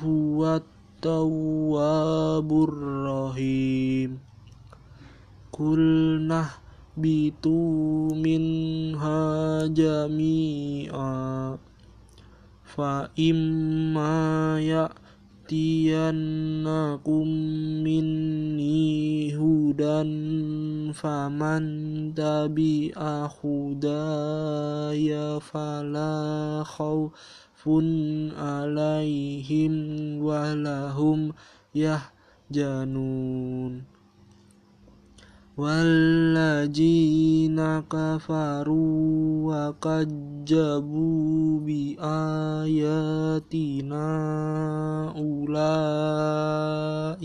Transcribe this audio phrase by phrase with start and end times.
[1.06, 2.74] tawwabur
[3.06, 4.18] rahim
[5.54, 6.58] Kulnah
[6.98, 11.54] bitu minha jami'a.
[12.66, 17.30] Fa imma ya'tiyannakum
[17.86, 20.10] minni hudan
[20.92, 27.68] فمن تبع هداي فلا خوف
[28.36, 29.74] عليهم
[30.22, 31.32] ولا هم
[31.74, 33.16] يحزنون
[35.56, 36.60] والذين
[37.80, 41.20] كفروا وكذبوا
[41.60, 42.06] بآياتنا
[45.16, 46.25] أولئك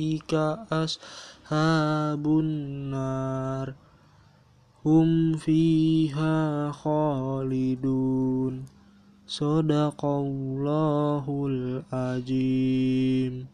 [0.02, 2.50] ulaika ashabun
[2.90, 3.78] nar
[4.84, 8.66] hum fiha khalidun.
[9.30, 13.46] Sadaqallahul azim